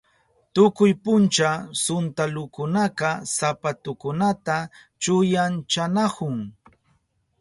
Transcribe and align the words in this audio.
Tukuy 0.53 0.91
puncha 1.03 1.49
suntalukunaka 1.83 3.09
sapatukunata 3.35 4.57
chuyanchanahun. 5.01 6.37